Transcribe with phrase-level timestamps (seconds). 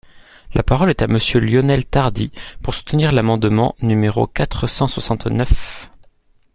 [0.55, 2.31] La parole est à Monsieur Lionel Tardy,
[2.63, 5.91] pour soutenir l’amendement numéro quatre cent soixante-neuf.